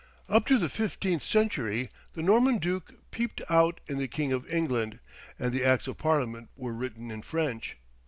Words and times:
Up 0.27 0.47
to 0.47 0.57
the 0.57 0.67
fifteenth 0.67 1.21
century 1.21 1.91
the 2.13 2.23
Norman 2.23 2.57
Duke 2.57 2.95
peeped 3.11 3.39
out 3.51 3.79
in 3.85 3.99
the 3.99 4.07
King 4.07 4.33
of 4.33 4.51
England, 4.51 4.97
and 5.37 5.53
the 5.53 5.63
acts 5.63 5.85
of 5.87 5.99
Parliament 5.99 6.49
were 6.57 6.73
written 6.73 7.11
in 7.11 7.21
French. 7.21 7.77